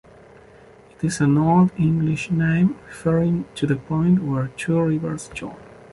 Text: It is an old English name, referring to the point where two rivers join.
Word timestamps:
It 0.95 1.03
is 1.03 1.21
an 1.21 1.37
old 1.37 1.69
English 1.77 2.31
name, 2.31 2.75
referring 2.87 3.45
to 3.53 3.67
the 3.67 3.75
point 3.75 4.23
where 4.23 4.47
two 4.57 4.81
rivers 4.81 5.29
join. 5.31 5.59